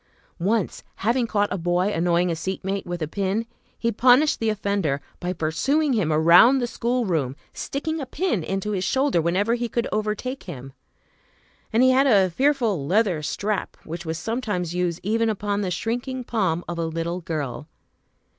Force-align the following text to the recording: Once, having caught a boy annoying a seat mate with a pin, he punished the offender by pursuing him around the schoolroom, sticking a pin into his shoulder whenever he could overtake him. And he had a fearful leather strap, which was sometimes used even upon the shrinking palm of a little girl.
Once, 0.39 0.83
having 1.05 1.27
caught 1.27 1.53
a 1.53 1.59
boy 1.59 1.89
annoying 1.93 2.31
a 2.31 2.35
seat 2.35 2.65
mate 2.65 2.87
with 2.87 3.03
a 3.03 3.07
pin, 3.07 3.45
he 3.77 3.91
punished 3.91 4.39
the 4.39 4.49
offender 4.49 4.99
by 5.19 5.31
pursuing 5.31 5.93
him 5.93 6.11
around 6.11 6.57
the 6.57 6.65
schoolroom, 6.65 7.35
sticking 7.53 8.01
a 8.01 8.07
pin 8.07 8.43
into 8.43 8.71
his 8.71 8.83
shoulder 8.83 9.21
whenever 9.21 9.53
he 9.53 9.69
could 9.69 9.87
overtake 9.91 10.41
him. 10.45 10.73
And 11.71 11.83
he 11.83 11.91
had 11.91 12.07
a 12.07 12.31
fearful 12.31 12.87
leather 12.87 13.21
strap, 13.21 13.77
which 13.83 14.03
was 14.03 14.17
sometimes 14.17 14.73
used 14.73 15.01
even 15.03 15.29
upon 15.29 15.61
the 15.61 15.69
shrinking 15.69 16.23
palm 16.23 16.63
of 16.67 16.79
a 16.79 16.85
little 16.87 17.21
girl. 17.21 17.67